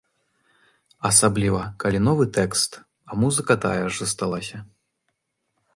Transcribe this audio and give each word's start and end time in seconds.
Асабліва, 1.09 1.61
калі 1.83 1.99
новы 2.07 2.25
тэкст, 2.39 2.71
а 3.09 3.19
музыка 3.27 3.53
тая 3.69 3.79
ж 3.85 3.93
засталася. 4.01 4.57